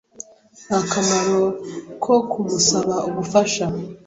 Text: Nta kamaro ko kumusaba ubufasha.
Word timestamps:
Nta 0.65 0.79
kamaro 0.91 1.39
ko 2.03 2.13
kumusaba 2.29 2.95
ubufasha. 3.09 3.65